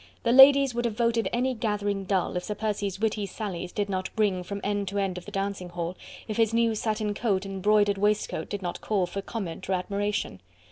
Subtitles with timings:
[0.23, 4.09] The ladies would have voted any gathering dull if Sir Percy's witty sallies did not
[4.17, 5.95] ring from end to end of the dancing hall,
[6.27, 10.41] if his new satin coat and 'broidered waistcoat did not call for comment or admiration.